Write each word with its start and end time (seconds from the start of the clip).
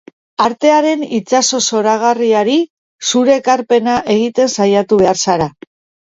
Artearen 0.43 1.01
itsaso 1.17 1.57
zoragarriari 1.65 2.55
zure 3.11 3.35
ekarpena 3.41 3.97
egiten 4.15 4.51
saiatu 4.63 4.99
behar 5.03 5.21
zara. 5.27 5.47